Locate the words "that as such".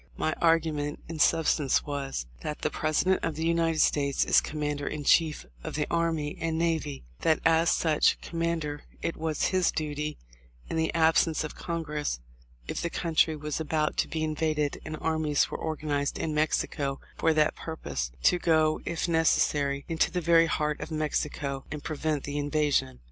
7.19-8.19